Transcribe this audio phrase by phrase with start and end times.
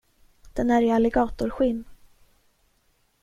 [0.53, 1.83] Den är i alligatorskinn.